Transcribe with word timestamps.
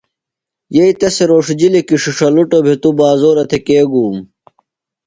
یئی 0.75 0.93
تس 0.99 1.13
تھےۡ 1.17 1.27
رھوݜِجِلیۡ 1.29 1.85
کی 1.87 1.95
ݜِݜَلُٹوۡ 2.01 2.63
بھےۡ 2.65 2.79
توۡ 2.81 2.95
بازورہ 2.99 3.43
تھےۡ 3.49 3.63
کے 3.67 3.77
گُوم۔ 3.91 4.15